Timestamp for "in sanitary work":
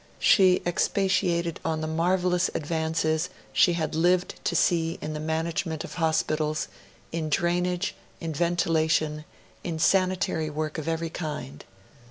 9.63-10.79